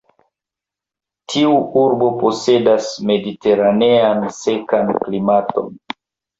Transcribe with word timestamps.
Tiu 1.33 1.51
urbo 1.81 2.09
posedas 2.23 2.89
mediteranean 3.11 4.27
sekan 4.41 4.93
klimaton. 5.07 5.75